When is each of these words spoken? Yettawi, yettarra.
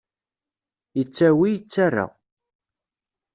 Yettawi, 0.97 1.47
yettarra. 1.53 2.05